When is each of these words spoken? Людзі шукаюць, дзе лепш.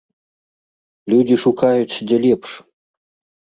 Людзі 1.13 1.35
шукаюць, 1.45 2.01
дзе 2.09 2.17
лепш. 2.27 2.51